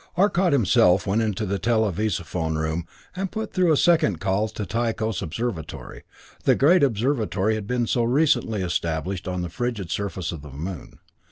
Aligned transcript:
Arcot 0.17 0.51
himself 0.51 1.05
went 1.05 1.21
into 1.21 1.45
the 1.45 1.59
televisophone 1.59 2.57
room 2.57 2.87
and 3.15 3.31
put 3.31 3.53
through 3.53 3.71
a 3.71 3.77
second 3.77 4.19
call 4.19 4.47
to 4.47 4.63
the 4.63 4.65
Tychos 4.67 5.21
Observatory, 5.21 6.01
the 6.43 6.55
great 6.55 6.81
observatory 6.81 7.53
that 7.59 7.71
had 7.71 7.87
so 7.87 8.01
recently 8.01 8.61
been 8.61 8.65
established 8.67 9.27
on 9.27 9.43
the 9.43 9.49
frigid 9.49 9.91
surface 9.91 10.31
of 10.31 10.41
the 10.41 10.49
Moon. 10.49 10.97